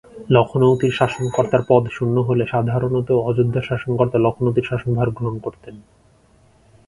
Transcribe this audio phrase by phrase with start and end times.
[0.29, 5.75] লখনৌতির শাসনকর্তার পদ শূন্য হলে সাধারণত অযোধ্যার শাসনকর্তা লখনৌতির শাসনভার গ্রহণ করতেন।